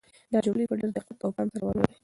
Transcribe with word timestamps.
دا 0.31 0.39
جملې 0.45 0.65
په 0.69 0.75
ډېر 0.79 0.91
دقت 0.97 1.17
او 1.25 1.31
پام 1.35 1.47
سره 1.53 1.63
ولولئ. 1.65 1.93